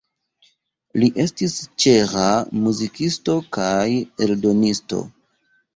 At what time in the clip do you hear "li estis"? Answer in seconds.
1.03-1.57